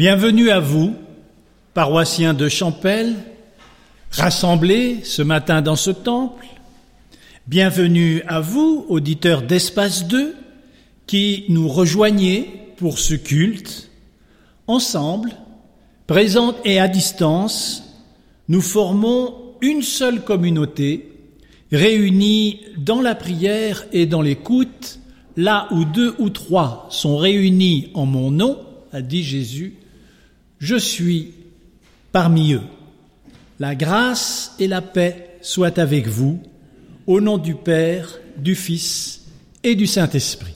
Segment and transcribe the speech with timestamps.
[0.00, 0.94] Bienvenue à vous,
[1.74, 3.16] paroissiens de Champel,
[4.10, 6.46] rassemblés ce matin dans ce temple.
[7.46, 10.34] Bienvenue à vous, auditeurs d'Espace 2,
[11.06, 13.90] qui nous rejoignez pour ce culte.
[14.66, 15.32] Ensemble,
[16.06, 17.82] présents et à distance,
[18.48, 21.12] nous formons une seule communauté,
[21.72, 24.98] réunie dans la prière et dans l'écoute,
[25.36, 28.56] là où deux ou trois sont réunis en mon nom,
[28.94, 29.74] a dit Jésus,
[30.60, 31.32] je suis
[32.12, 32.62] parmi eux.
[33.58, 36.40] La grâce et la paix soient avec vous,
[37.06, 39.22] au nom du Père, du Fils
[39.64, 40.54] et du Saint-Esprit.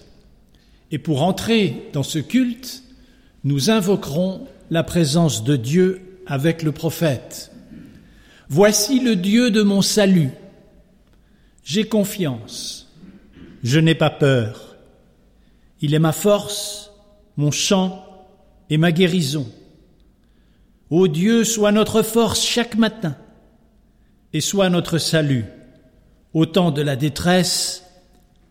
[0.90, 2.82] Et pour entrer dans ce culte,
[3.42, 7.50] nous invoquerons la présence de Dieu avec le prophète.
[8.48, 10.30] Voici le Dieu de mon salut.
[11.64, 12.92] J'ai confiance.
[13.62, 14.76] Je n'ai pas peur.
[15.80, 16.90] Il est ma force,
[17.36, 18.04] mon chant
[18.70, 19.46] et ma guérison.
[20.90, 23.16] Ô Dieu, sois notre force chaque matin
[24.32, 25.46] et sois notre salut
[26.34, 27.84] au temps de la détresse.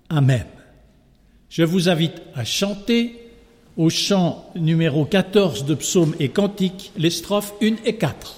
[0.10, 0.46] Amen.
[1.50, 3.20] Je vous invite à chanter
[3.78, 8.38] au chant numéro 14 de psaume et cantique les strophes 1 et 4.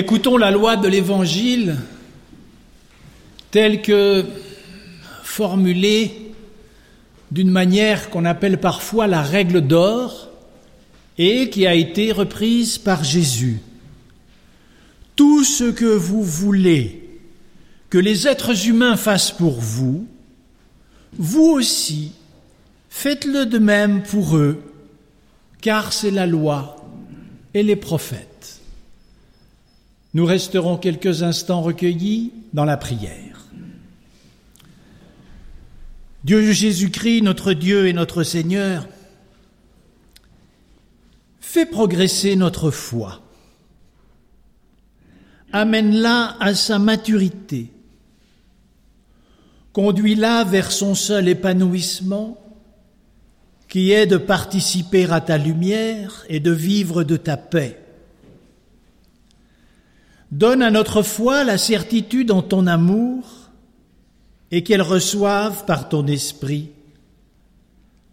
[0.00, 1.76] Écoutons la loi de l'Évangile
[3.50, 4.24] telle que
[5.22, 6.32] formulée
[7.30, 10.30] d'une manière qu'on appelle parfois la règle d'or
[11.18, 13.60] et qui a été reprise par Jésus.
[15.16, 17.06] Tout ce que vous voulez
[17.90, 20.06] que les êtres humains fassent pour vous,
[21.18, 22.12] vous aussi,
[22.88, 24.62] faites-le de même pour eux,
[25.60, 26.88] car c'est la loi
[27.52, 28.29] et les prophètes.
[30.12, 33.46] Nous resterons quelques instants recueillis dans la prière.
[36.24, 38.86] Dieu Jésus-Christ, notre Dieu et notre Seigneur,
[41.40, 43.22] fais progresser notre foi.
[45.52, 47.72] Amène-la à sa maturité.
[49.72, 52.36] Conduis-la vers son seul épanouissement,
[53.68, 57.78] qui est de participer à ta lumière et de vivre de ta paix.
[60.30, 63.50] Donne à notre foi la certitude en ton amour
[64.52, 66.70] et qu'elle reçoive par ton esprit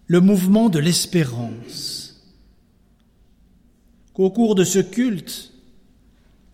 [0.08, 2.24] le mouvement de l'espérance.
[4.14, 5.52] Qu'au cours de ce culte,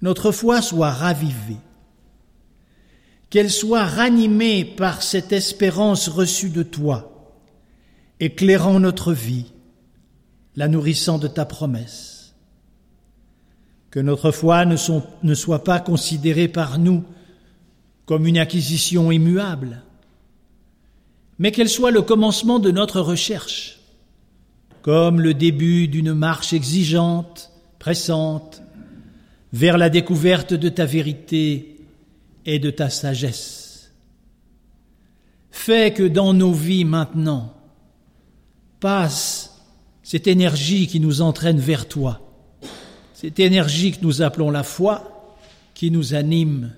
[0.02, 1.62] notre foi soit ravivée,
[3.30, 7.32] qu'elle soit ranimée par cette espérance reçue de toi,
[8.20, 9.46] éclairant notre vie,
[10.58, 12.13] la nourrissant de ta promesse
[13.94, 17.04] que notre foi ne, soit pas considérée par nous
[18.08, 19.84] comme une acquisition immuable,
[21.38, 23.82] mais qu'elle soit le commencement de notre recherche,
[24.82, 28.64] comme le début d'une marche exigeante, pressante,
[29.54, 31.86] vers la découverte de ta vérité
[32.48, 33.92] et de ta sagesse.
[35.52, 37.54] Fais que dans nos vies maintenant
[38.80, 39.62] passe
[40.02, 42.33] cette énergie qui nous entraîne vers toi,
[43.24, 45.34] cette énergie que nous appelons la foi,
[45.76, 46.74] qui nous anime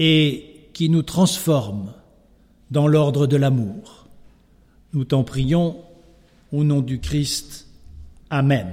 [0.00, 1.92] et qui nous transforme
[2.72, 4.08] dans l'ordre de l'amour.
[4.94, 5.76] Nous t'en prions
[6.50, 7.68] au nom du Christ.
[8.30, 8.66] Amen.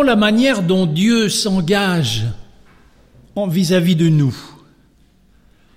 [0.00, 2.24] La manière dont Dieu s'engage
[3.36, 4.34] vis-à-vis de nous.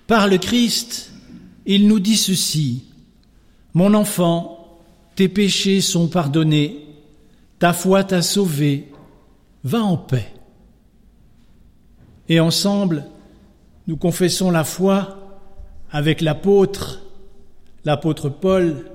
[0.06, 1.12] Par le Christ,
[1.66, 2.84] il nous dit ceci.
[3.74, 4.80] Mon enfant,
[5.16, 6.86] tes péchés sont pardonnés,
[7.58, 8.90] ta foi t'a sauvé,
[9.64, 10.32] va en paix.
[12.30, 13.04] Et ensemble,
[13.86, 15.38] nous confessons la foi
[15.90, 17.02] avec l'apôtre,
[17.84, 18.86] l'apôtre Paul,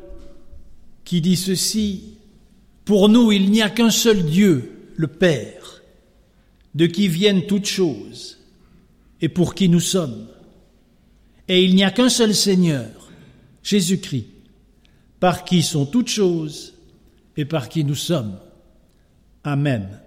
[1.06, 2.16] qui dit ceci,
[2.86, 5.82] Pour nous, il n'y a qu'un seul Dieu, le Père,
[6.76, 8.40] de qui viennent toutes choses
[9.20, 10.28] et pour qui nous sommes.
[11.48, 13.12] Et il n'y a qu'un seul Seigneur,
[13.64, 14.28] Jésus-Christ,
[15.20, 16.74] par qui sont toutes choses
[17.38, 18.40] et par qui nous sommes.
[19.44, 20.00] Amen.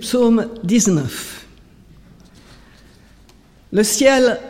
[0.00, 1.46] Psaume 19.
[3.72, 4.40] Le ciel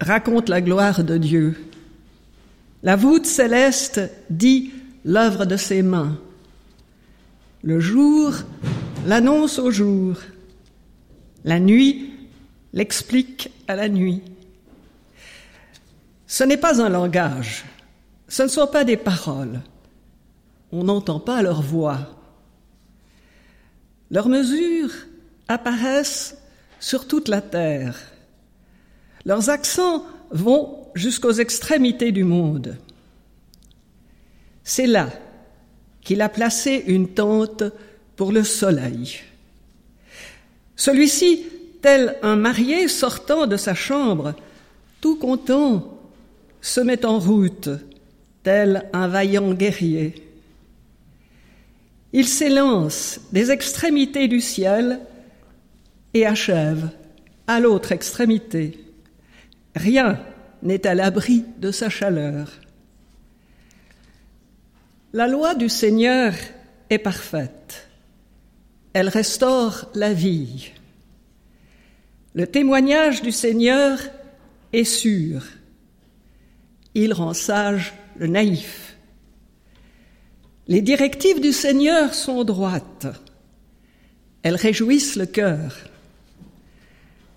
[0.00, 1.56] raconte la gloire de Dieu.
[2.82, 4.00] La voûte céleste
[4.30, 4.72] dit
[5.04, 6.18] l'œuvre de ses mains.
[7.62, 8.32] Le jour
[9.06, 10.16] l'annonce au jour.
[11.44, 12.10] La nuit
[12.72, 14.22] l'explique à la nuit.
[16.26, 17.64] Ce n'est pas un langage,
[18.28, 19.60] ce ne sont pas des paroles.
[20.72, 22.15] On n'entend pas leur voix.
[24.10, 24.92] Leurs mesures
[25.48, 26.36] apparaissent
[26.80, 27.98] sur toute la terre.
[29.24, 32.76] Leurs accents vont jusqu'aux extrémités du monde.
[34.62, 35.10] C'est là
[36.02, 37.64] qu'il a placé une tente
[38.14, 39.20] pour le soleil.
[40.76, 41.46] Celui-ci,
[41.82, 44.34] tel un marié sortant de sa chambre,
[45.00, 45.98] tout content,
[46.60, 47.68] se met en route,
[48.42, 50.25] tel un vaillant guerrier.
[52.18, 55.00] Il s'élance des extrémités du ciel
[56.14, 56.88] et achève
[57.46, 58.82] à l'autre extrémité.
[59.74, 60.18] Rien
[60.62, 62.50] n'est à l'abri de sa chaleur.
[65.12, 66.32] La loi du Seigneur
[66.88, 67.86] est parfaite.
[68.94, 70.70] Elle restaure la vie.
[72.34, 73.98] Le témoignage du Seigneur
[74.72, 75.44] est sûr.
[76.94, 78.85] Il rend sage le naïf.
[80.68, 83.06] Les directives du Seigneur sont droites.
[84.42, 85.76] Elles réjouissent le cœur.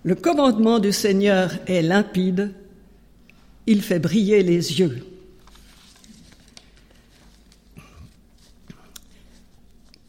[0.02, 2.52] Le commandement du Seigneur est limpide.
[3.66, 5.04] Il fait briller les yeux.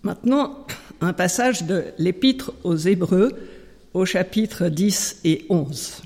[0.02, 0.66] Maintenant,
[1.00, 3.34] un passage de l'Épître aux Hébreux
[3.94, 6.02] au chapitre 10 et 11.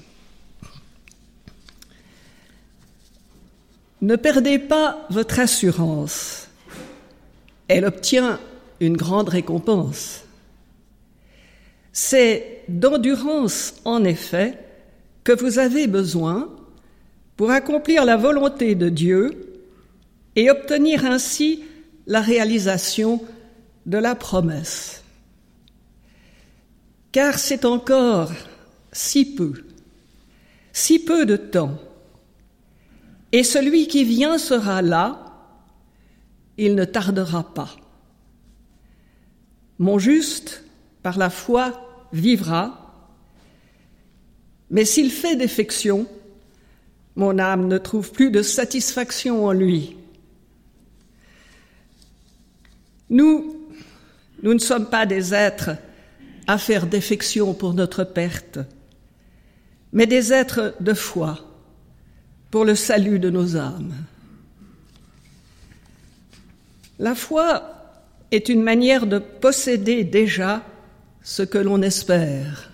[4.01, 6.44] Ne perdez pas votre assurance
[7.67, 8.39] elle obtient
[8.79, 10.23] une grande récompense.
[11.91, 14.57] C'est d'endurance, en effet,
[15.23, 16.49] que vous avez besoin
[17.37, 19.61] pour accomplir la volonté de Dieu
[20.35, 21.63] et obtenir ainsi
[22.07, 23.21] la réalisation
[23.85, 25.03] de la promesse.
[27.11, 28.31] Car c'est encore
[28.91, 29.53] si peu,
[30.73, 31.77] si peu de temps,
[33.31, 35.24] et celui qui vient sera là
[36.57, 37.75] il ne tardera pas.
[39.79, 40.63] Mon juste,
[41.03, 42.85] par la foi, vivra,
[44.69, 46.07] mais s'il fait défection,
[47.15, 49.95] mon âme ne trouve plus de satisfaction en lui.
[53.09, 53.55] Nous,
[54.43, 55.71] nous ne sommes pas des êtres
[56.47, 58.59] à faire défection pour notre perte,
[59.93, 61.39] mais des êtres de foi
[62.51, 63.93] pour le salut de nos âmes.
[66.99, 67.63] La foi
[68.31, 70.63] est une manière de posséder déjà
[71.21, 72.71] ce que l'on espère,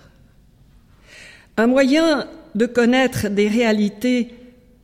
[1.57, 4.33] un moyen de connaître des réalités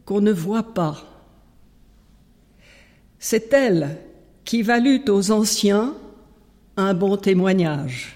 [0.05, 1.03] qu'on ne voit pas.
[3.19, 3.97] C'est elle
[4.45, 5.95] qui valut aux anciens
[6.77, 8.15] un bon témoignage.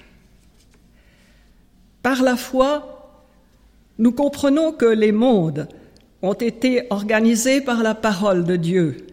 [2.01, 3.27] Par la foi,
[3.97, 5.67] nous comprenons que les mondes
[6.21, 9.10] ont été organisés par la parole de Dieu.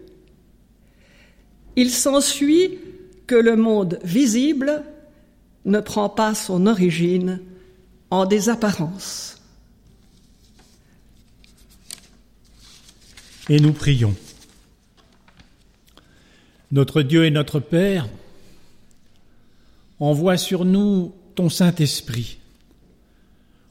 [1.81, 2.77] Il s'ensuit
[3.25, 4.83] que le monde visible
[5.63, 7.39] ne prend pas son origine
[8.11, 9.41] en des apparences.
[13.47, 14.13] Et nous prions.
[16.73, 18.09] Notre Dieu et notre Père,
[20.01, 22.39] envoie sur nous ton Saint-Esprit.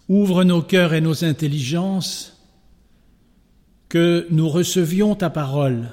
[0.09, 2.39] Ouvre nos cœurs et nos intelligences,
[3.91, 5.91] que nous recevions ta parole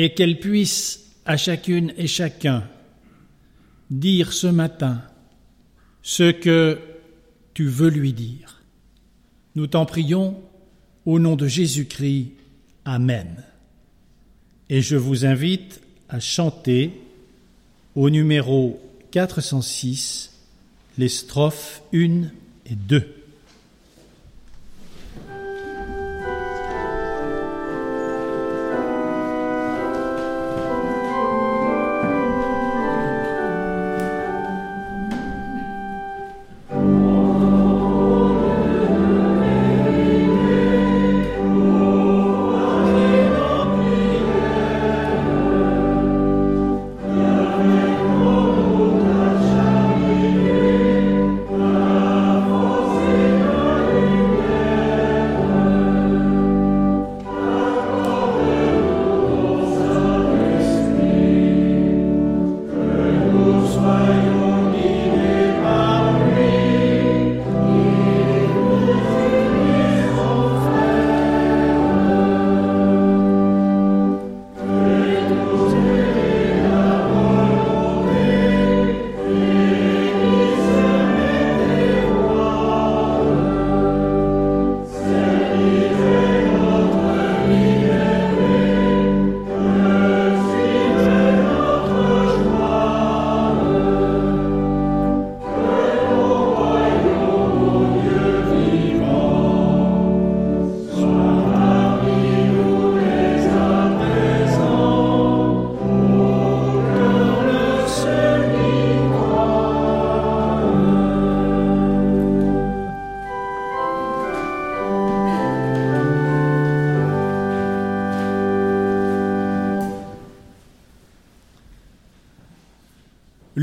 [0.00, 2.62] et qu'elle puisse à chacune et chacun
[3.90, 5.02] dire ce matin
[6.02, 6.78] ce que
[7.52, 8.62] tu veux lui dire.
[9.56, 10.40] Nous t'en prions
[11.04, 12.28] au nom de Jésus-Christ.
[12.84, 13.42] Amen.
[14.68, 16.92] Et je vous invite à chanter
[17.96, 20.32] au numéro 406
[20.96, 22.28] les strophes 1
[22.66, 23.17] et 2.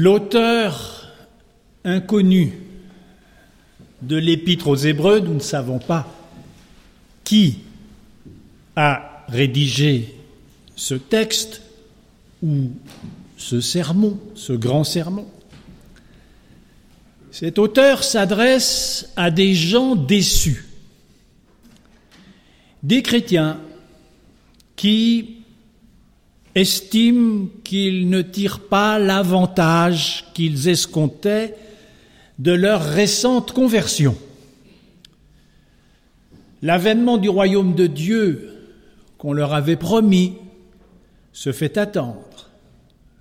[0.06, 1.12] L'auteur
[1.84, 2.54] inconnu
[4.04, 6.08] de l'épître aux Hébreux, nous ne savons pas
[7.24, 7.62] qui
[8.76, 10.14] a rédigé
[10.76, 11.64] ce texte
[12.44, 12.70] ou
[13.36, 15.26] ce sermon, ce grand sermon.
[17.32, 20.68] Cet auteur s'adresse à des gens déçus,
[22.84, 23.60] des chrétiens
[24.76, 25.38] qui
[26.56, 31.56] estiment qu'ils ne tirent pas l'avantage qu'ils escomptaient
[32.40, 34.18] de leur récente conversion.
[36.62, 38.50] L'avènement du royaume de Dieu
[39.18, 40.34] qu'on leur avait promis
[41.34, 42.50] se fait attendre.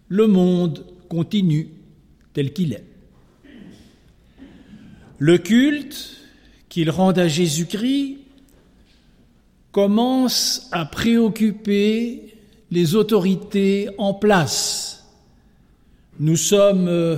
[0.09, 1.69] Le monde continue
[2.33, 2.85] tel qu'il est.
[5.19, 6.17] Le culte
[6.69, 8.19] qu'ils rendent à Jésus-Christ
[9.73, 12.34] commence à préoccuper
[12.75, 15.05] les autorités en place.
[16.19, 17.17] Nous sommes euh,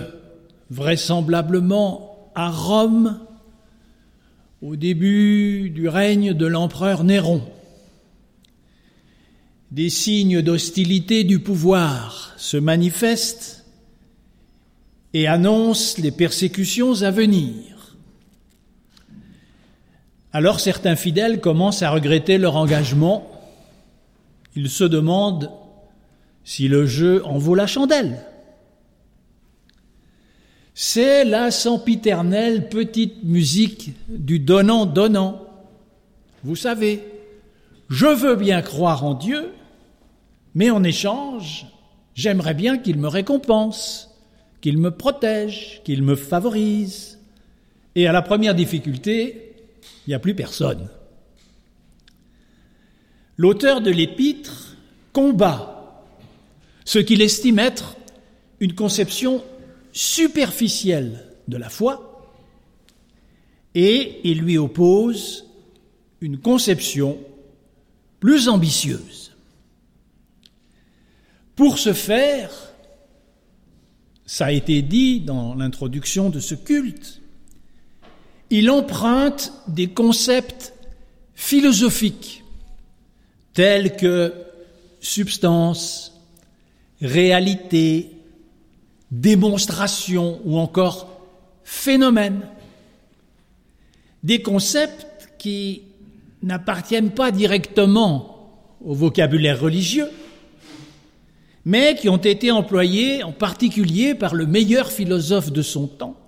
[0.70, 3.18] vraisemblablement à Rome
[4.60, 7.42] au début du règne de l'empereur Néron.
[9.70, 13.64] Des signes d'hostilité du pouvoir se manifestent
[15.14, 17.96] et annoncent les persécutions à venir.
[20.32, 23.35] Alors certains fidèles commencent à regretter leur engagement
[24.56, 25.50] il se demande
[26.42, 28.24] si le jeu en vaut la chandelle.
[30.74, 35.46] C'est la sempiternelle petite musique du donnant-donnant.
[36.42, 37.02] Vous savez,
[37.88, 39.52] je veux bien croire en Dieu,
[40.54, 41.66] mais en échange,
[42.14, 44.18] j'aimerais bien qu'il me récompense,
[44.60, 47.18] qu'il me protège, qu'il me favorise.
[47.94, 49.54] Et à la première difficulté,
[50.06, 50.88] il n'y a plus personne.
[53.36, 54.76] L'auteur de l'épître
[55.12, 56.04] combat
[56.84, 57.96] ce qu'il estime être
[58.60, 59.42] une conception
[59.92, 62.32] superficielle de la foi,
[63.74, 65.46] et il lui oppose
[66.20, 67.18] une conception
[68.20, 69.32] plus ambitieuse.
[71.56, 72.50] Pour ce faire,
[74.24, 77.20] ça a été dit dans l'introduction de ce culte,
[78.50, 80.72] il emprunte des concepts
[81.34, 82.44] philosophiques
[83.56, 84.34] tels que
[85.00, 86.12] substance,
[87.00, 88.10] réalité,
[89.10, 91.08] démonstration ou encore
[91.64, 92.42] phénomène.
[94.22, 95.84] Des concepts qui
[96.42, 98.52] n'appartiennent pas directement
[98.84, 100.10] au vocabulaire religieux,
[101.64, 106.20] mais qui ont été employés en particulier par le meilleur philosophe de son temps,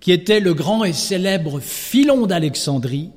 [0.00, 3.10] qui était le grand et célèbre Philon d'Alexandrie,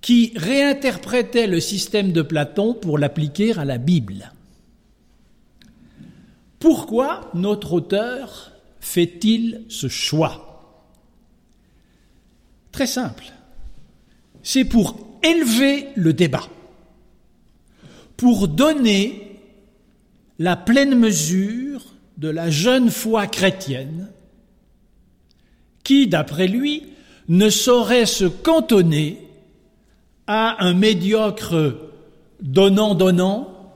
[0.00, 4.32] qui réinterprétait le système de Platon pour l'appliquer à la Bible.
[6.58, 10.84] Pourquoi notre auteur fait-il ce choix?
[12.72, 13.24] Très simple.
[14.42, 16.48] C'est pour élever le débat,
[18.16, 19.36] pour donner
[20.38, 21.84] la pleine mesure
[22.16, 24.10] de la jeune foi chrétienne
[25.84, 26.84] qui, d'après lui,
[27.28, 29.27] ne saurait se cantonner
[30.28, 31.74] à un médiocre
[32.42, 33.72] donnant-donnant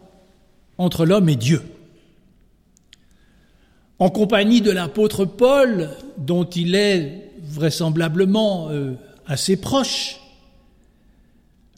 [0.78, 1.62] entre l'homme et Dieu.
[3.98, 8.94] En compagnie de l'apôtre Paul, dont il est vraisemblablement euh,
[9.26, 10.20] assez proche,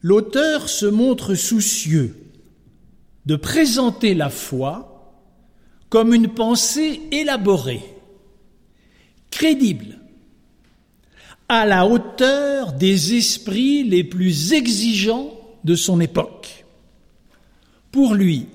[0.03, 2.17] l'auteur se montre soucieux
[3.27, 4.91] de présenter la foi
[5.89, 7.85] comme une pensée élaborée,
[9.31, 9.99] crédible,
[11.49, 15.31] à la hauteur des esprits les plus exigeants
[15.65, 16.65] de son époque.
[17.91, 18.47] Pour lui,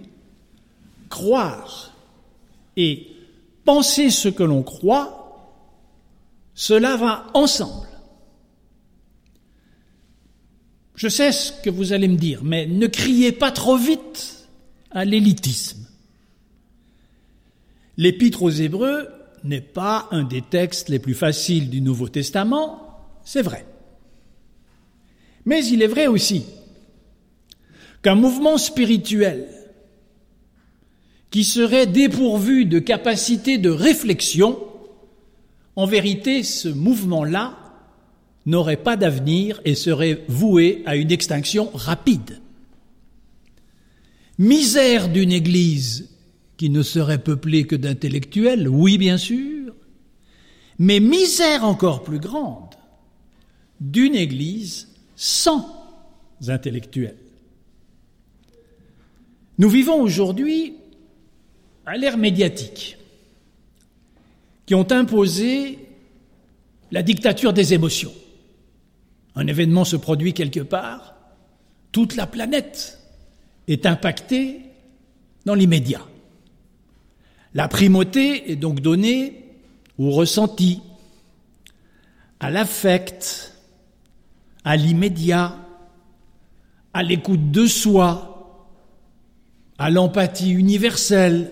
[1.09, 1.93] croire
[2.75, 3.07] et
[3.65, 5.19] penser ce que l'on croit,
[6.53, 7.87] cela va ensemble.
[10.95, 14.47] Je sais ce que vous allez me dire, mais ne criez pas trop vite
[14.91, 15.87] à l'élitisme.
[17.95, 19.07] L'épître aux Hébreux
[19.43, 23.65] n'est pas un des textes les plus faciles du Nouveau Testament, c'est vrai.
[25.45, 26.45] Mais il est vrai aussi
[28.01, 29.47] qu'un mouvement spirituel
[31.31, 34.57] qui serait dépourvu de capacité de réflexion,
[35.75, 37.57] en vérité, ce mouvement-là
[38.45, 42.39] n'aurait pas d'avenir et serait voué à une extinction rapide.
[44.37, 46.09] Misère d'une Église
[46.59, 49.73] qui ne serait peuplée que d'intellectuels, oui bien sûr,
[50.77, 52.75] mais misère encore plus grande
[53.79, 55.65] d'une Église sans
[56.49, 57.15] intellectuels.
[59.57, 60.73] Nous vivons aujourd'hui
[61.85, 62.97] à l'ère médiatique
[64.65, 65.79] qui ont imposé
[66.91, 68.13] la dictature des émotions.
[69.33, 71.15] Un événement se produit quelque part,
[71.93, 72.99] toute la planète
[73.69, 74.59] est impacté
[75.45, 76.01] dans l'immédiat.
[77.53, 79.45] La primauté est donc donnée
[79.97, 80.81] au ressenti,
[82.39, 83.53] à l'affect,
[84.63, 85.57] à l'immédiat,
[86.93, 88.67] à l'écoute de soi,
[89.77, 91.51] à l'empathie universelle.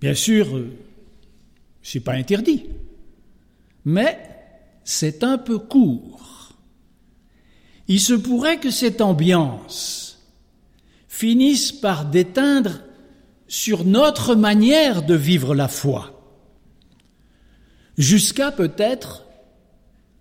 [0.00, 0.76] Bien sûr, euh,
[1.82, 2.66] c'est pas interdit,
[3.84, 4.18] mais
[4.84, 6.18] c'est un peu court
[7.88, 10.18] il se pourrait que cette ambiance
[11.08, 12.80] finisse par déteindre
[13.48, 16.12] sur notre manière de vivre la foi,
[17.96, 19.24] jusqu'à peut-être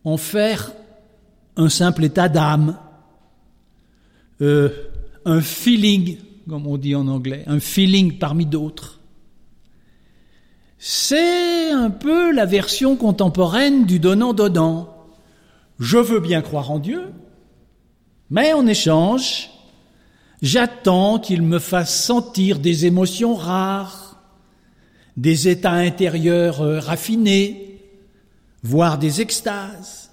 [0.06, 0.72] en faire
[1.58, 2.78] un simple état d'âme,
[4.42, 4.70] euh,
[5.26, 9.00] un feeling, comme on dit en anglais, un feeling parmi d'autres.
[10.80, 14.94] C'est un peu la version contemporaine du donnant-donnant.
[15.80, 17.02] Je veux bien croire en Dieu,
[18.30, 19.50] mais en échange,
[20.42, 24.22] j'attends qu'il me fasse sentir des émotions rares,
[25.16, 27.82] des états intérieurs euh, raffinés,
[28.64, 30.12] voire des extases.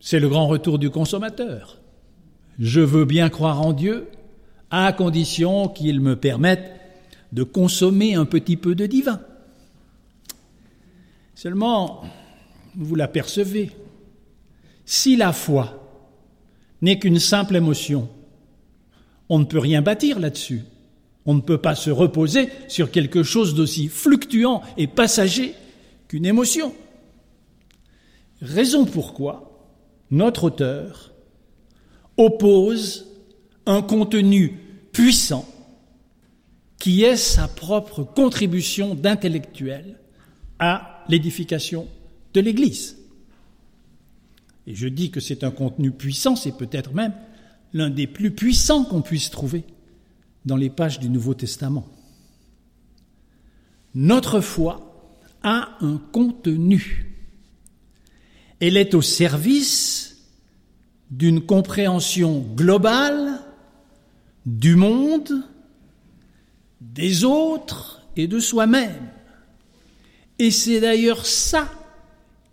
[0.00, 1.78] C'est le grand retour du consommateur.
[2.58, 4.08] Je veux bien croire en Dieu,
[4.70, 6.72] à condition qu'il me permette
[7.32, 9.20] de consommer un petit peu de divin.
[11.34, 12.02] Seulement,
[12.76, 13.70] vous l'apercevez,
[14.84, 15.83] si la foi
[16.84, 18.08] n'est qu'une simple émotion,
[19.28, 20.62] on ne peut rien bâtir là-dessus.
[21.26, 25.54] On ne peut pas se reposer sur quelque chose d'aussi fluctuant et passager
[26.06, 26.74] qu'une émotion.
[28.42, 29.66] Raison pourquoi
[30.10, 31.12] notre auteur
[32.18, 33.06] oppose
[33.64, 34.60] un contenu
[34.92, 35.48] puissant
[36.78, 39.98] qui est sa propre contribution d'intellectuel
[40.58, 41.88] à l'édification
[42.34, 42.98] de l'Église.
[44.66, 47.12] Et je dis que c'est un contenu puissant, c'est peut-être même
[47.72, 49.64] l'un des plus puissants qu'on puisse trouver
[50.44, 51.86] dans les pages du Nouveau Testament.
[53.94, 57.14] Notre foi a un contenu.
[58.60, 60.16] Elle est au service
[61.10, 63.40] d'une compréhension globale
[64.46, 65.44] du monde,
[66.80, 69.10] des autres et de soi-même.
[70.38, 71.70] Et c'est d'ailleurs ça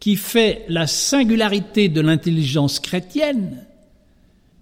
[0.02, 3.66] qui fait la singularité de l'intelligence chrétienne.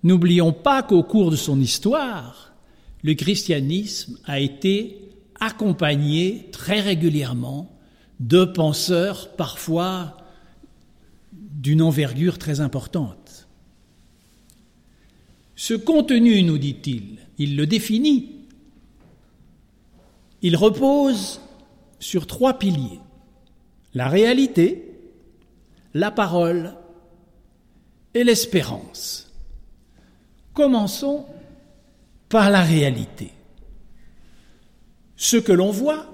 [0.04, 2.54] N'oublions pas qu'au cours de son histoire,
[3.04, 4.97] le christianisme a été
[5.39, 7.71] accompagné très régulièrement
[8.19, 10.17] de penseurs parfois
[11.32, 13.47] d'une envergure très importante.
[15.56, 18.36] Ce contenu, nous dit-il, il le définit,
[20.41, 21.39] il repose
[22.02, 22.99] sur trois piliers.
[23.93, 24.88] La réalité,
[25.93, 26.75] la parole
[28.13, 29.32] et l'espérance.
[30.54, 31.25] Commençons
[32.28, 33.32] par la réalité.
[35.15, 36.06] Ce que l'on voit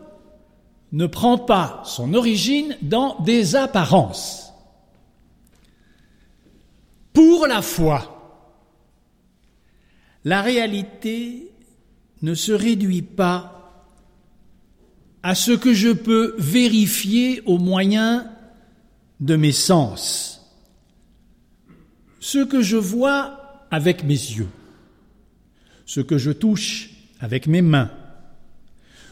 [0.91, 4.53] ne prend pas son origine dans des apparences.
[7.13, 8.15] Pour la foi,
[10.23, 11.51] la réalité
[12.21, 13.83] ne se réduit pas
[15.21, 18.34] à ce que je peux vérifier au moyen
[19.19, 20.41] de mes sens,
[22.19, 24.49] ce que je vois avec mes yeux,
[25.85, 27.91] ce que je touche avec mes mains,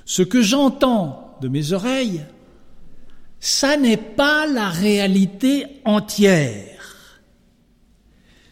[0.05, 2.25] ce que j'entends de mes oreilles,
[3.39, 7.21] ça n'est pas la réalité entière.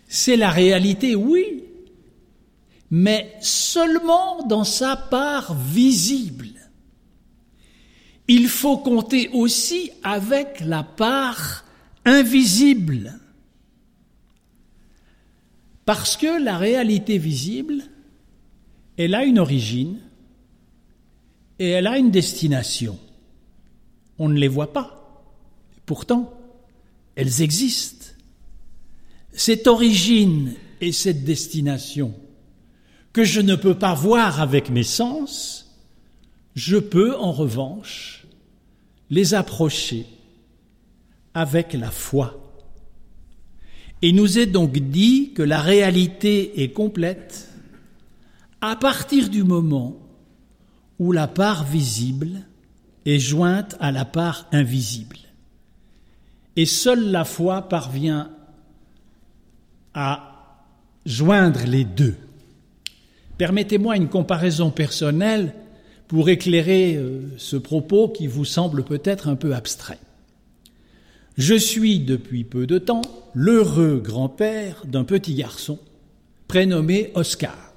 [0.07, 1.63] C'est la réalité, oui,
[2.89, 6.50] mais seulement dans sa part visible.
[8.33, 11.65] Il faut compter aussi avec la part
[12.05, 13.19] invisible.
[15.83, 17.83] Parce que la réalité visible,
[18.95, 19.99] elle a une origine,
[21.59, 22.97] et elle a une destination.
[24.17, 25.25] On ne les voit pas.
[25.85, 26.33] Pourtant,
[27.15, 28.13] elles existent.
[29.33, 32.13] Cette origine et cette destination
[33.11, 35.77] que je ne peux pas voir avec mes sens,
[36.55, 38.20] je peux en revanche
[39.11, 40.07] les approcher
[41.35, 42.37] avec la foi.
[44.01, 47.49] Il nous est donc dit que la réalité est complète
[48.61, 49.97] à partir du moment
[50.97, 52.39] où la part visible
[53.05, 55.17] est jointe à la part invisible.
[56.55, 58.31] Et seule la foi parvient
[59.93, 60.57] à
[61.05, 62.15] joindre les deux.
[63.37, 65.53] Permettez-moi une comparaison personnelle
[66.11, 69.97] pour éclairer euh, ce propos qui vous semble peut-être un peu abstrait.
[71.37, 73.01] Je suis depuis peu de temps
[73.33, 75.79] l'heureux grand-père d'un petit garçon
[76.49, 77.73] prénommé Oscar.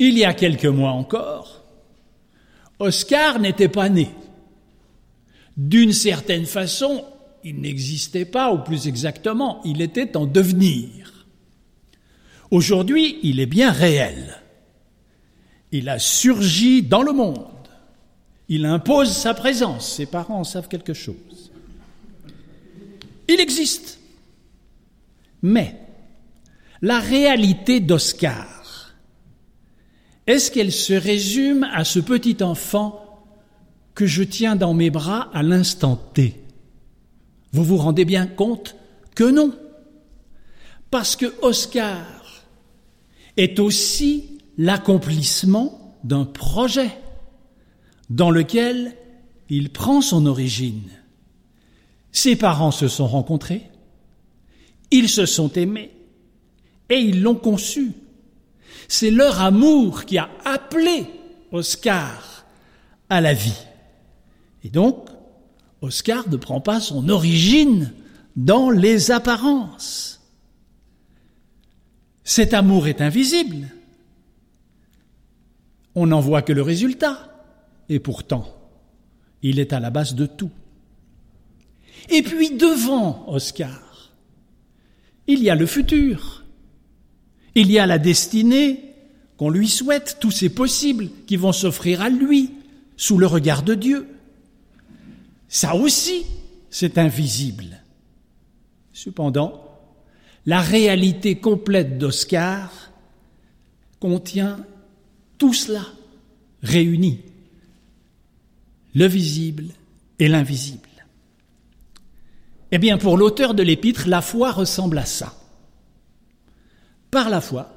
[0.00, 1.62] Il y a quelques mois encore,
[2.80, 4.08] Oscar n'était pas né.
[5.56, 7.04] D'une certaine façon,
[7.44, 11.26] il n'existait pas, ou plus exactement, il était en devenir.
[12.50, 14.42] Aujourd'hui, il est bien réel.
[15.72, 17.46] Il a surgi dans le monde.
[18.48, 19.94] Il impose sa présence.
[19.94, 21.50] Ses parents en savent quelque chose.
[23.28, 23.98] Il existe.
[25.42, 25.80] Mais
[26.80, 28.56] la réalité d'Oscar
[30.26, 33.24] est-ce qu'elle se résume à ce petit enfant
[33.94, 36.42] que je tiens dans mes bras à l'instant T?
[37.52, 38.74] Vous vous rendez bien compte
[39.14, 39.54] que non.
[40.90, 42.04] Parce que Oscar
[43.36, 46.90] est aussi l'accomplissement d'un projet
[48.10, 48.96] dans lequel
[49.48, 50.88] il prend son origine.
[52.12, 53.70] Ses parents se sont rencontrés,
[54.90, 55.90] ils se sont aimés
[56.88, 57.92] et ils l'ont conçu.
[58.88, 61.06] C'est leur amour qui a appelé
[61.52, 62.46] Oscar
[63.08, 63.66] à la vie.
[64.64, 65.08] Et donc,
[65.80, 67.92] Oscar ne prend pas son origine
[68.36, 70.20] dans les apparences.
[72.24, 73.68] Cet amour est invisible.
[75.96, 77.32] On n'en voit que le résultat.
[77.88, 78.54] Et pourtant,
[79.42, 80.50] il est à la base de tout.
[82.10, 84.12] Et puis devant Oscar,
[85.26, 86.44] il y a le futur.
[87.54, 88.94] Il y a la destinée
[89.36, 92.52] qu'on lui souhaite, tous ces possibles qui vont s'offrir à lui
[92.96, 94.06] sous le regard de Dieu.
[95.48, 96.26] Ça aussi,
[96.70, 97.82] c'est invisible.
[98.92, 99.62] Cependant,
[100.46, 102.92] la réalité complète d'Oscar
[104.00, 104.58] contient
[105.38, 105.84] tout cela
[106.62, 107.20] réuni,
[108.94, 109.66] le visible
[110.18, 110.88] et l'invisible.
[112.72, 115.34] Eh bien, pour l'auteur de l'épître, la foi ressemble à ça.
[117.10, 117.72] Par la foi,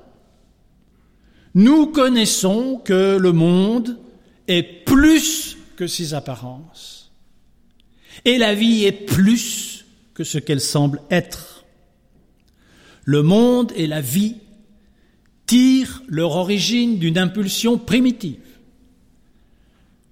[1.54, 4.00] nous connaissons que le monde
[4.48, 7.12] est plus que ses apparences,
[8.26, 11.64] et la vie est plus que ce qu'elle semble être.
[13.06, 14.36] Le monde et la vie
[15.50, 18.38] tirent leur origine d'une impulsion primitive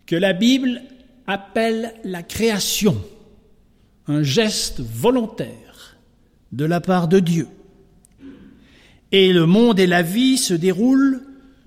[0.08, 0.82] que la Bible
[1.28, 3.00] appelle la création,
[4.08, 5.98] un geste volontaire
[6.54, 7.48] de la part de Dieu.
[9.12, 11.22] Et le monde et la vie se déroulent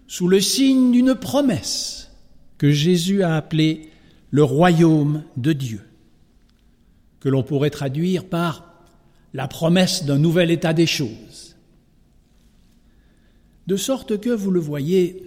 [0.08, 2.10] sous le signe d'une promesse
[2.58, 3.88] que Jésus a appelée
[4.32, 5.82] le royaume de Dieu,
[7.20, 8.64] que l'on pourrait traduire par
[9.32, 11.49] la promesse d'un nouvel état des choses.
[13.70, 15.22] De sorte que, vous le voyez,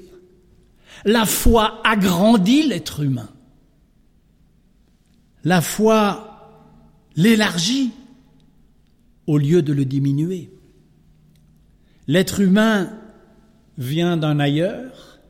[1.06, 3.30] la foi agrandit l'être humain.
[5.46, 6.60] La foi
[7.16, 7.92] l'élargit
[9.28, 10.52] au lieu de le diminuer.
[12.08, 13.00] L'être humain
[13.78, 15.22] vient d'un ailleurs,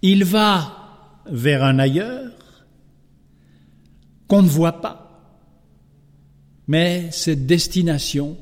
[0.00, 2.64] il va vers un ailleurs
[4.26, 5.22] qu'on ne voit pas,
[6.66, 8.38] mais cette destination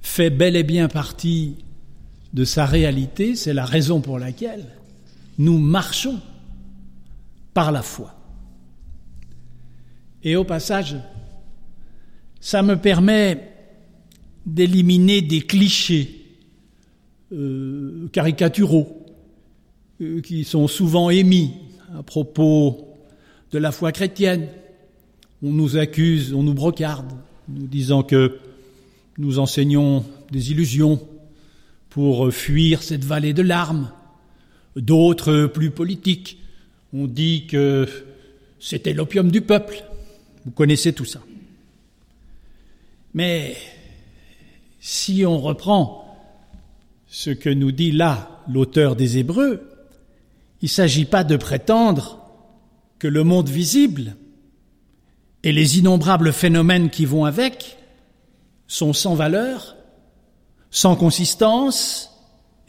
[0.00, 1.64] fait bel et bien partie
[2.32, 4.66] de sa réalité, c'est la raison pour laquelle
[5.38, 6.20] nous marchons
[7.54, 8.14] par la foi.
[10.22, 10.96] Et au passage,
[12.40, 13.48] ça me permet
[14.46, 16.20] d'éliminer des clichés
[17.32, 19.06] euh, caricaturaux
[20.00, 21.52] euh, qui sont souvent émis
[21.96, 22.88] à propos
[23.50, 24.48] de la foi chrétienne.
[25.42, 27.12] On nous accuse, on nous brocarde,
[27.48, 28.38] nous disant que
[29.18, 31.00] nous enseignons des illusions
[31.90, 33.90] pour fuir cette vallée de larmes.
[34.76, 36.38] D'autres, plus politiques,
[36.92, 37.86] ont dit que
[38.58, 39.82] c'était l'opium du peuple.
[40.44, 41.20] Vous connaissez tout ça.
[43.12, 43.56] Mais
[44.80, 46.06] si on reprend
[47.08, 49.60] ce que nous dit là l'auteur des Hébreux,
[50.62, 52.18] il ne s'agit pas de prétendre
[52.98, 54.14] que le monde visible
[55.42, 57.78] et les innombrables phénomènes qui vont avec
[58.68, 59.76] sont sans valeur,
[60.70, 62.10] sans consistance,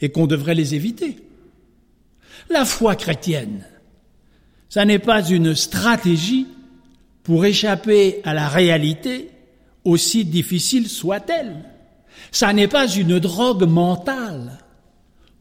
[0.00, 1.16] et qu'on devrait les éviter.
[2.50, 3.64] La foi chrétienne,
[4.68, 6.46] ça n'est pas une stratégie
[7.22, 9.30] pour échapper à la réalité,
[9.84, 11.64] aussi difficile soit-elle.
[12.32, 14.58] Ça n'est pas une drogue mentale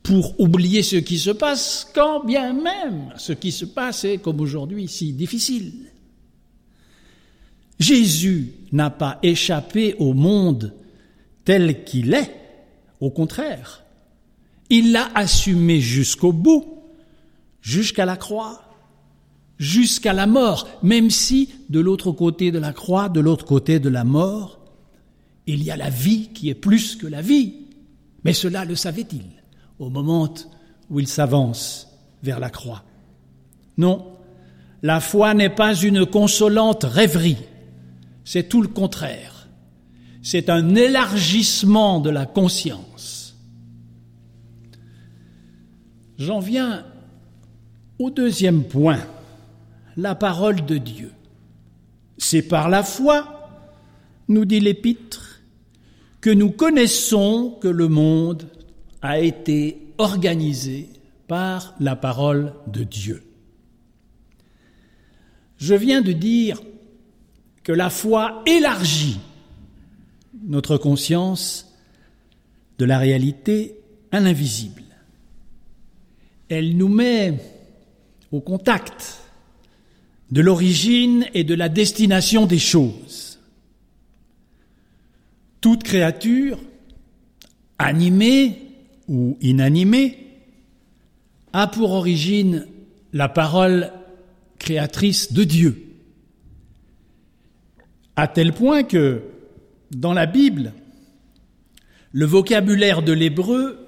[0.04, 4.41] pour oublier ce qui se passe, quand bien même ce qui se passe est, comme
[4.41, 5.74] aujourd'hui, si difficile.
[7.80, 10.74] Jésus n'a pas échappé au monde
[11.45, 12.41] tel qu'il est,
[13.02, 13.84] au contraire,
[14.70, 16.84] il l'a assumé jusqu'au bout,
[17.62, 18.62] jusqu'à la croix,
[19.58, 23.90] jusqu'à la mort, même si de l'autre côté de la croix, de l'autre côté de
[23.90, 24.60] la mort,
[25.48, 27.56] il y a la vie qui est plus que la vie.
[28.24, 29.26] Mais cela le savait-il
[29.80, 30.34] au moment
[30.90, 31.88] où il s'avance
[32.22, 32.84] vers la croix
[33.78, 34.06] Non,
[34.84, 37.38] la foi n'est pas une consolante rêverie,
[38.24, 39.41] c'est tout le contraire.
[40.22, 43.36] C'est un élargissement de la conscience.
[46.18, 46.86] J'en viens
[47.98, 49.00] au deuxième point,
[49.98, 51.12] la parole de Dieu.
[52.18, 53.50] C'est par la foi,
[54.28, 55.42] nous dit l'Épître,
[56.20, 58.48] que nous connaissons que le monde
[59.02, 60.90] a été organisé
[61.28, 63.24] par la parole de Dieu.
[65.58, 66.62] Je viens de dire
[67.64, 69.20] que la foi élargit
[70.44, 71.74] notre conscience
[72.78, 73.76] de la réalité
[74.12, 74.84] à l'invisible.
[76.50, 77.38] Elle nous met
[78.32, 79.20] au contact
[80.32, 83.39] de l'origine et de la destination des choses.
[85.60, 86.60] Toute créature,
[87.78, 88.58] animée
[89.08, 90.17] ou inanimée,
[91.54, 92.65] a pour origine
[93.13, 93.91] la parole
[94.58, 95.88] créatrice de Dieu.
[98.15, 99.22] À tel point que,
[99.92, 100.74] dans la Bible,
[102.12, 103.88] le vocabulaire de l'hébreu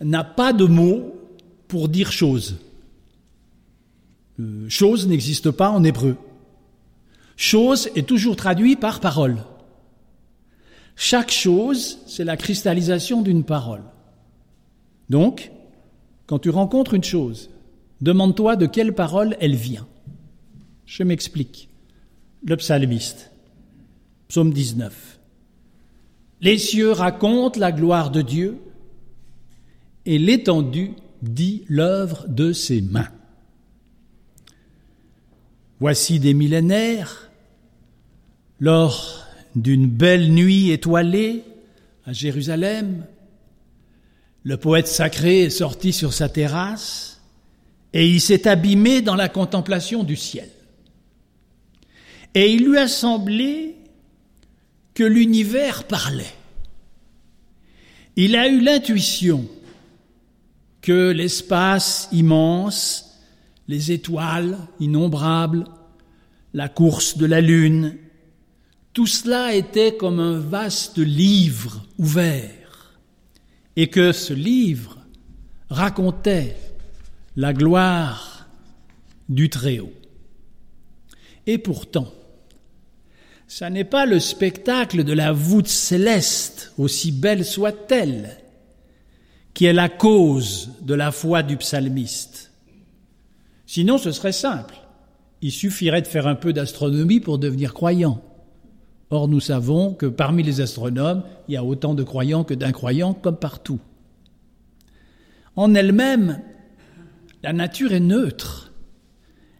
[0.00, 1.14] n'a pas de mot
[1.68, 2.58] pour dire chose.
[4.40, 6.16] Euh, chose n'existe pas en hébreu.
[7.36, 9.44] Chose est toujours traduit par parole.
[10.96, 13.82] Chaque chose, c'est la cristallisation d'une parole.
[15.10, 15.50] Donc,
[16.26, 17.50] quand tu rencontres une chose,
[18.00, 19.86] demande-toi de quelle parole elle vient.
[20.86, 21.68] Je m'explique.
[22.44, 23.30] Le psalmiste,
[24.28, 25.15] psaume 19.
[26.46, 28.60] Les cieux racontent la gloire de Dieu
[30.04, 33.08] et l'étendue dit l'œuvre de ses mains.
[35.80, 37.32] Voici des millénaires,
[38.60, 41.42] lors d'une belle nuit étoilée
[42.04, 43.04] à Jérusalem,
[44.44, 47.20] le poète sacré est sorti sur sa terrasse
[47.92, 50.48] et il s'est abîmé dans la contemplation du ciel.
[52.36, 53.74] Et il lui a semblé
[54.94, 56.35] que l'univers parlait.
[58.16, 59.46] Il a eu l'intuition
[60.80, 63.20] que l'espace immense,
[63.68, 65.64] les étoiles innombrables,
[66.54, 67.98] la course de la lune,
[68.94, 72.98] tout cela était comme un vaste livre ouvert,
[73.76, 74.96] et que ce livre
[75.68, 76.56] racontait
[77.36, 78.48] la gloire
[79.28, 79.92] du Très-Haut.
[81.46, 82.10] Et pourtant,
[83.48, 88.38] ça n'est pas le spectacle de la voûte céleste, aussi belle soit-elle,
[89.54, 92.50] qui est la cause de la foi du psalmiste.
[93.66, 94.74] Sinon, ce serait simple.
[95.42, 98.22] Il suffirait de faire un peu d'astronomie pour devenir croyant.
[99.10, 103.14] Or, nous savons que parmi les astronomes, il y a autant de croyants que d'incroyants,
[103.14, 103.78] comme partout.
[105.54, 106.40] En elle-même,
[107.42, 108.72] la nature est neutre.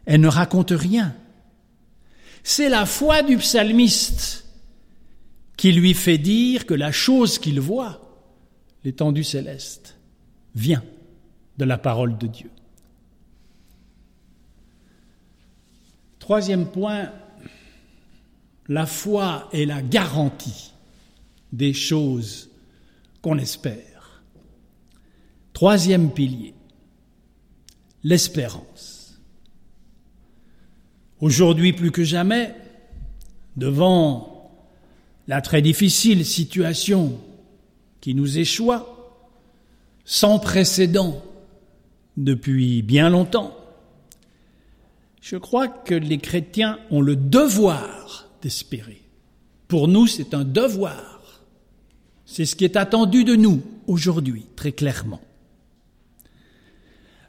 [0.05, 1.15] Elle ne raconte rien.
[2.43, 4.45] C'est la foi du psalmiste
[5.57, 7.99] qui lui fait dire que la chose qu'il voit,
[8.83, 9.97] l'étendue céleste,
[10.55, 10.83] vient
[11.57, 12.51] de la parole de Dieu.
[16.19, 17.11] Troisième point,
[18.67, 20.73] la foi est la garantie
[21.51, 22.49] des choses
[23.21, 24.21] qu'on espère.
[25.53, 26.53] Troisième pilier,
[28.03, 28.96] l'espérance.
[31.19, 32.53] Aujourd'hui plus que jamais,
[33.55, 34.51] devant
[35.27, 37.19] la très difficile situation
[38.01, 38.93] qui nous échoit,
[40.05, 41.23] sans précédent
[42.15, 43.57] depuis bien longtemps,
[45.21, 49.01] je crois que les chrétiens ont le devoir d'espérer.
[49.67, 51.43] Pour nous, c'est un devoir.
[52.25, 55.19] C'est ce qui est attendu de nous aujourd'hui, très clairement.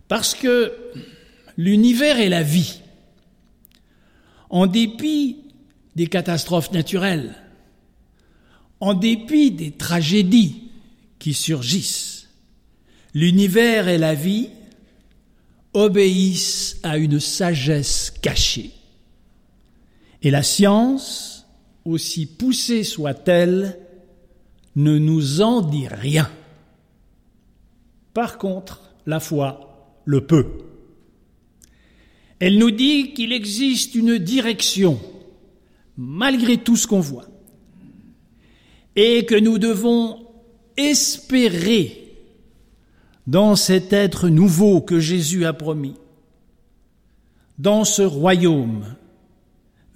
[0.07, 0.73] Parce que
[1.57, 2.83] l'univers et la vie
[4.51, 5.39] en dépit
[5.97, 7.35] des catastrophes naturelles,
[8.81, 10.71] en dépit des tragédies
[11.19, 12.29] qui surgissent,
[13.15, 14.51] l'univers et la vie
[15.75, 18.71] obéissent à une sagesse cachée.
[20.23, 21.47] Et la science,
[21.85, 23.79] aussi poussée soit-elle,
[24.77, 26.31] ne nous en dit rien.
[28.15, 30.68] Par contre, la foi le peut.
[32.41, 35.01] Elle nous dit qu'il existe une direction,
[35.97, 37.27] malgré tout ce qu'on voit,
[38.95, 40.27] et que nous devons
[40.77, 42.05] espérer
[43.27, 45.95] dans cet être nouveau que Jésus a promis,
[47.59, 48.85] dans ce royaume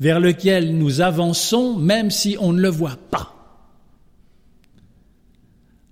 [0.01, 3.29] vers lequel nous avançons même si on ne le voit pas.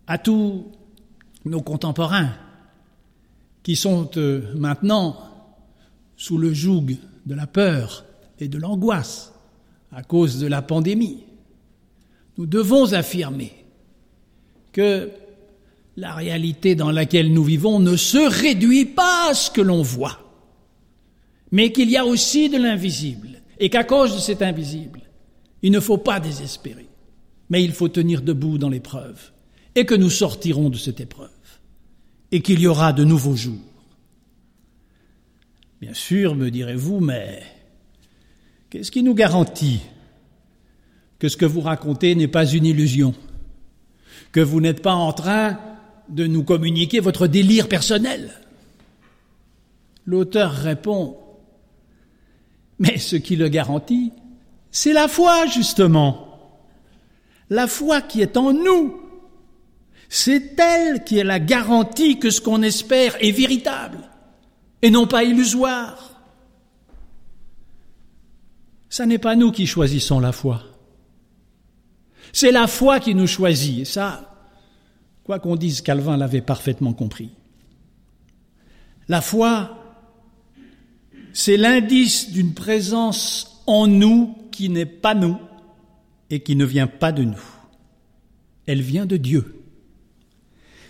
[0.09, 0.67] À tous
[1.45, 2.33] nos contemporains
[3.63, 5.30] qui sont euh, maintenant
[6.21, 8.05] sous le joug de la peur
[8.39, 9.33] et de l'angoisse
[9.91, 11.25] à cause de la pandémie.
[12.37, 13.55] Nous devons affirmer
[14.71, 15.11] que
[15.97, 20.21] la réalité dans laquelle nous vivons ne se réduit pas à ce que l'on voit,
[21.53, 25.01] mais qu'il y a aussi de l'invisible, et qu'à cause de cet invisible,
[25.62, 26.89] il ne faut pas désespérer,
[27.49, 29.31] mais il faut tenir debout dans l'épreuve,
[29.75, 31.31] et que nous sortirons de cette épreuve,
[32.31, 33.70] et qu'il y aura de nouveaux jours.
[35.81, 37.43] Bien sûr, me direz-vous, mais
[38.68, 39.81] qu'est-ce qui nous garantit
[41.18, 43.14] que ce que vous racontez n'est pas une illusion
[44.33, 45.59] Que vous n'êtes pas en train
[46.11, 48.31] de nous communiquer votre délire personnel?
[50.05, 51.16] L'auteur répond,
[52.78, 54.12] mais ce qui le garantit,
[54.70, 56.61] c'est la foi, justement.
[57.49, 59.01] La foi qui est en nous.
[60.11, 64.10] C'est elle qui est la garantie que ce qu'on espère est véritable
[64.83, 66.20] et non pas illusoire.
[68.89, 70.62] Ce n'est pas nous qui choisissons la foi.
[72.33, 73.81] C'est la foi qui nous choisit.
[73.81, 74.35] Et ça,
[75.24, 77.31] quoi qu'on dise, Calvin l'avait parfaitement compris.
[79.09, 79.76] La foi,
[81.33, 85.39] c'est l'indice d'une présence en nous qui n'est pas nous
[86.31, 87.43] et qui ne vient pas de nous.
[88.66, 89.64] Elle vient de Dieu.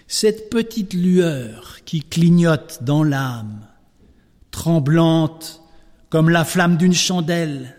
[0.06, 3.66] Cette petite lueur qui clignote dans l'âme,
[4.50, 5.62] tremblante
[6.08, 7.76] comme la flamme d'une chandelle,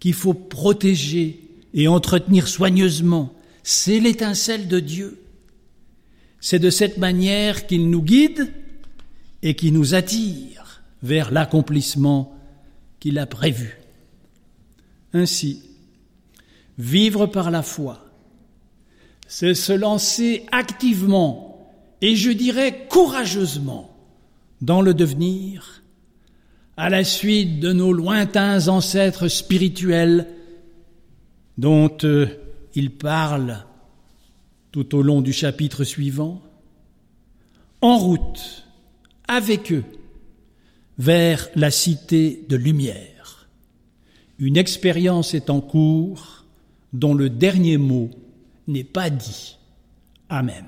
[0.00, 1.40] qu'il faut protéger
[1.74, 3.34] et entretenir soigneusement.
[3.62, 5.22] C'est l'étincelle de Dieu.
[6.40, 8.50] C'est de cette manière qu'il nous guide
[9.42, 12.34] et qui nous attire vers l'accomplissement
[12.98, 13.78] qu'il a prévu.
[15.12, 15.62] Ainsi,
[16.78, 18.06] vivre par la foi,
[19.26, 23.87] c'est se lancer activement et je dirais courageusement
[24.60, 25.82] dans le devenir,
[26.76, 30.26] à la suite de nos lointains ancêtres spirituels
[31.56, 32.26] dont euh,
[32.74, 33.64] il parle
[34.70, 36.40] tout au long du chapitre suivant,
[37.80, 38.64] en route
[39.26, 39.84] avec eux
[40.98, 43.48] vers la cité de lumière.
[44.38, 46.44] Une expérience est en cours
[46.92, 48.10] dont le dernier mot
[48.66, 49.58] n'est pas dit.
[50.28, 50.64] Amen.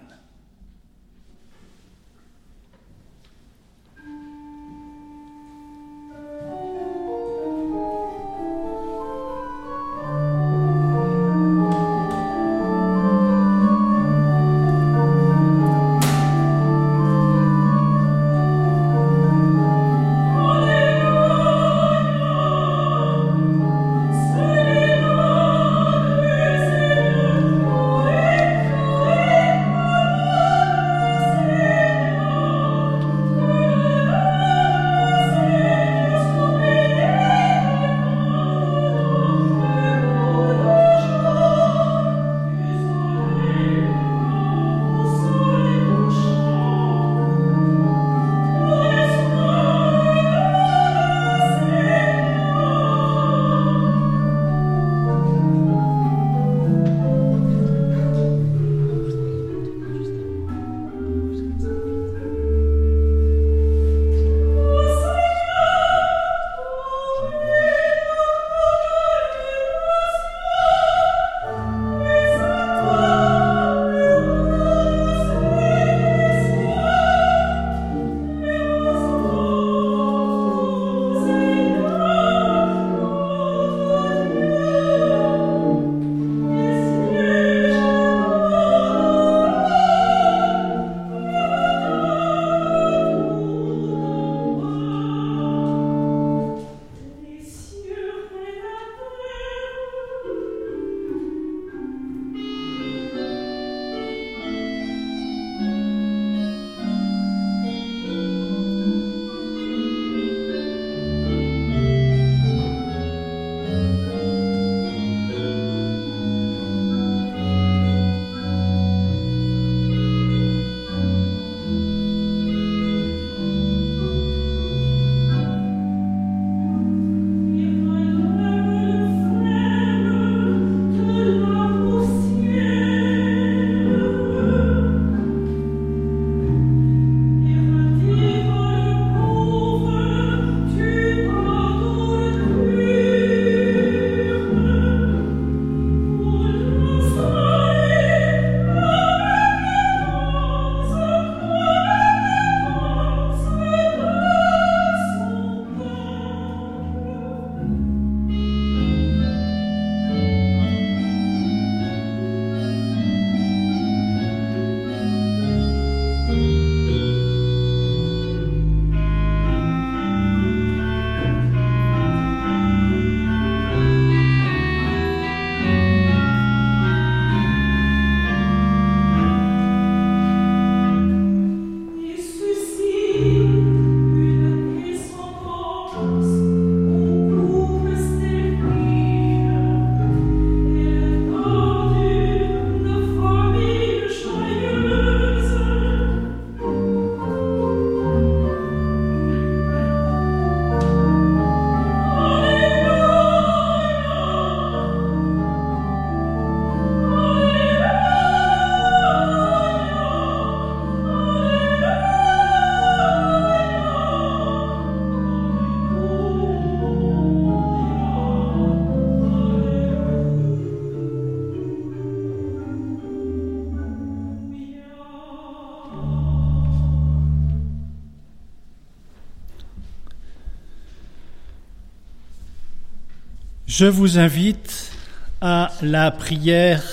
[233.80, 234.92] Je vous invite
[235.40, 236.84] à la prière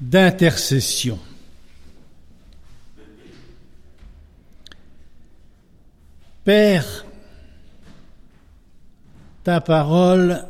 [0.00, 1.16] d'intercession.
[6.42, 7.06] Père,
[9.44, 10.44] ta parole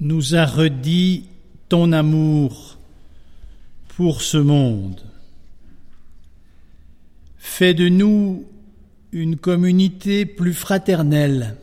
[0.00, 1.24] nous a redit
[1.70, 2.76] ton amour
[3.96, 5.00] pour ce monde.
[7.38, 8.44] Fais de nous
[9.12, 11.56] une communauté plus fraternelle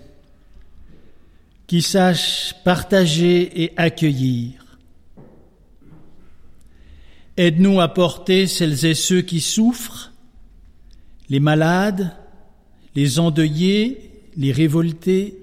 [1.67, 4.79] qui sache partager et accueillir.
[7.37, 10.13] Aide-nous à porter celles et ceux qui souffrent,
[11.29, 12.15] les malades,
[12.95, 15.39] les endeuillés, les révoltés,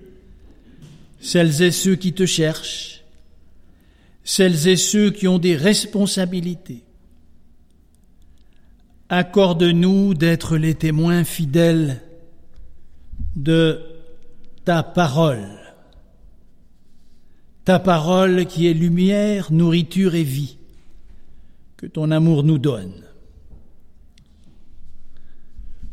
[1.21, 3.03] celles et ceux qui te cherchent,
[4.25, 6.85] celles et ceux qui ont des responsabilités.
[9.09, 12.01] Accorde-nous d'être les témoins fidèles
[13.35, 13.81] de
[14.65, 15.60] ta parole,
[17.71, 20.57] ta parole qui est lumière, nourriture et vie,
[21.77, 23.05] que ton amour nous donne.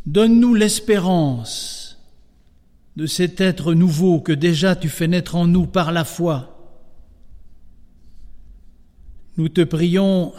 [0.07, 1.99] Donne-nous l'espérance
[2.95, 6.81] de cet être nouveau que déjà tu fais naître en nous par la foi.
[9.37, 10.33] Nous te prions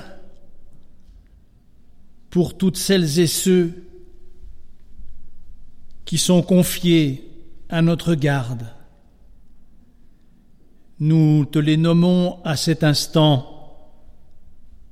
[2.31, 3.85] pour toutes celles et ceux
[6.05, 7.31] qui sont confiés
[7.69, 8.67] à notre garde.
[11.01, 13.59] Nous te les nommons à cet instant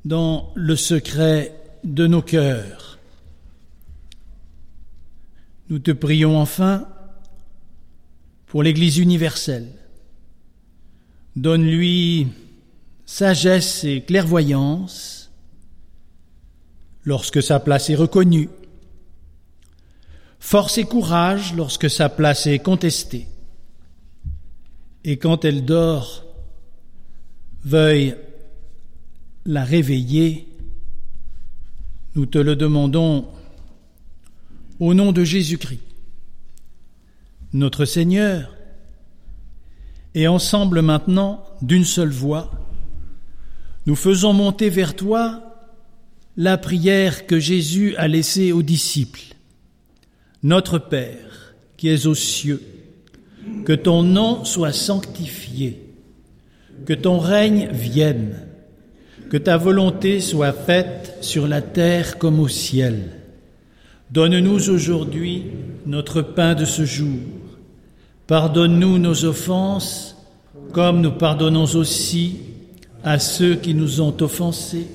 [0.05, 1.53] dans le secret
[1.83, 2.99] de nos cœurs.
[5.69, 6.87] Nous te prions enfin
[8.47, 9.69] pour l'Église universelle.
[11.35, 12.29] Donne-lui
[13.05, 15.31] sagesse et clairvoyance
[17.05, 18.49] lorsque sa place est reconnue,
[20.39, 23.27] force et courage lorsque sa place est contestée,
[25.07, 26.25] et quand elle dort,
[27.65, 28.17] veuille
[29.47, 30.49] la réveiller,
[32.17, 33.29] nous te le demandons
[34.81, 35.81] au nom de Jésus-Christ,
[37.53, 38.53] notre Seigneur,
[40.17, 42.51] et ensemble maintenant, d'une seule voix,
[43.87, 45.71] nous faisons monter vers toi
[46.37, 49.37] la prière que Jésus a laissée aux disciples.
[50.43, 52.76] Notre Père, qui es aux cieux,
[53.65, 55.83] que ton nom soit sanctifié,
[56.85, 58.43] que ton règne vienne,
[59.31, 63.13] que ta volonté soit faite sur la terre comme au ciel.
[64.11, 65.45] Donne-nous aujourd'hui
[65.85, 67.19] notre pain de ce jour.
[68.27, 70.17] Pardonne-nous nos offenses,
[70.73, 72.39] comme nous pardonnons aussi
[73.03, 74.87] à ceux qui nous ont offensés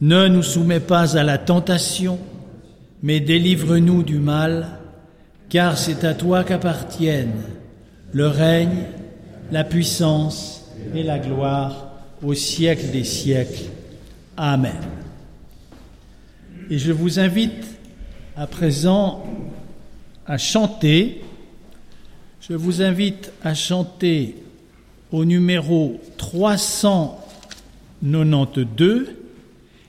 [0.00, 2.18] ne nous soumets pas à la tentation,
[3.02, 4.75] mais délivre-nous du mal,
[5.48, 7.42] car c'est à toi qu'appartiennent
[8.12, 8.84] le règne,
[9.50, 11.86] la puissance et la gloire
[12.22, 13.70] au siècle des siècles.
[14.36, 14.76] Amen.
[16.70, 17.64] Et je vous invite
[18.36, 19.24] à présent
[20.26, 21.22] à chanter.
[22.40, 24.36] Je vous invite à chanter
[25.12, 29.06] au numéro 392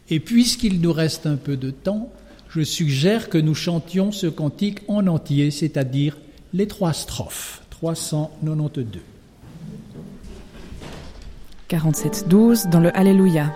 [0.09, 2.11] et puisqu'il nous reste un peu de temps,
[2.57, 6.17] je suggère que nous chantions ce cantique en entier, c'est-à-dire
[6.53, 7.61] les trois strophes.
[7.69, 9.01] 392.
[11.69, 13.53] 47-12 dans le Alléluia.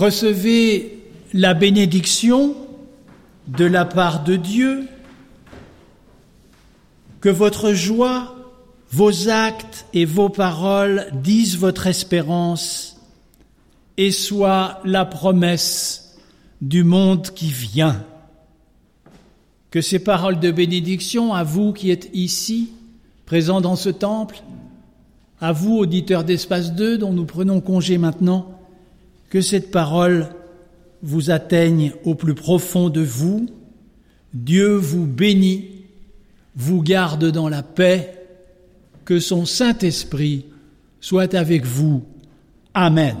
[0.00, 0.98] Recevez
[1.34, 2.56] la bénédiction
[3.48, 4.88] de la part de Dieu,
[7.20, 8.34] que votre joie,
[8.90, 12.98] vos actes et vos paroles disent votre espérance
[13.98, 16.18] et soient la promesse
[16.62, 18.02] du monde qui vient.
[19.70, 22.72] Que ces paroles de bénédiction, à vous qui êtes ici,
[23.26, 24.42] présents dans ce temple,
[25.42, 28.59] à vous, auditeurs d'Espace 2, dont nous prenons congé maintenant,
[29.30, 30.28] que cette parole
[31.02, 33.46] vous atteigne au plus profond de vous.
[34.34, 35.86] Dieu vous bénit,
[36.56, 38.26] vous garde dans la paix,
[39.04, 40.44] que son Saint-Esprit
[41.00, 42.04] soit avec vous.
[42.74, 43.16] Amen.